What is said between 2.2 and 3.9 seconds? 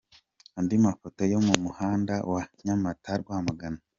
wa Nyamata-Rwamagana.